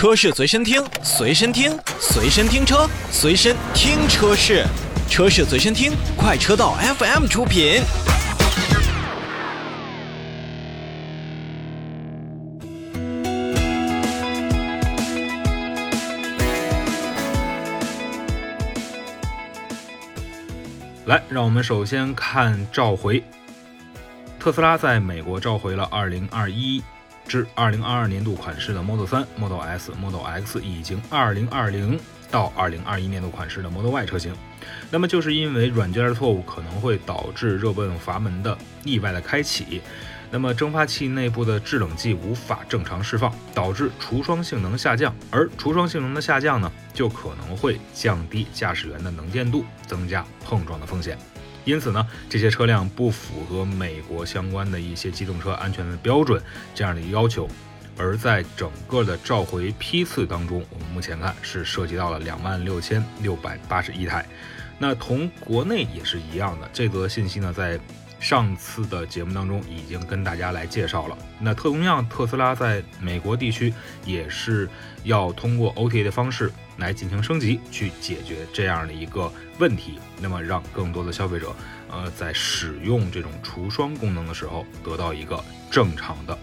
[0.00, 4.64] 车市随身听，随身听，随身听车，随身听车市，
[5.10, 7.82] 车市随身听，快车道 FM 出品。
[21.04, 23.22] 来，让我们首先看召回。
[24.38, 26.82] 特斯拉在美国召回了2021
[27.30, 31.96] 至2022年度款式的 Model 3、Model S、Model X，已经2020
[32.28, 34.34] 到2021年度款式的 Model Y 车型。
[34.90, 39.80] 那么，就是因为软件的错误可能会导致热泵阀门的意外的开启，
[40.28, 45.14] 那么蒸发器内部的制冷剂无法正常释放，导致除霜性能下降。
[45.30, 51.16] 而除霜性能的下降呢，就可能会降低驾驶员的能见度，增加碰撞的风险。
[51.64, 56.42] 因此呢，这些车辆不符合美国相关的一些机动车安全的标准
[56.74, 57.48] 这样的要求。
[57.98, 64.24] 而在整个的召回批次当中，我们目前看是涉及到了两万六千六百八十一台。
[64.78, 67.78] 那同国内也是一样的，这则信息呢，在
[68.20, 71.18] 上次的节目当中已经跟大家来介绍了。
[71.40, 73.72] 那特同样，特斯拉在美国地区
[74.04, 74.68] 也是
[75.02, 79.98] 要通过 OTA 的方式来进行升级，去解决这样的一个问题。
[80.20, 81.56] 那么让更多的消费者，
[81.90, 86.38] 呃，在使用这种除霜功能的时候，得到一个正常的。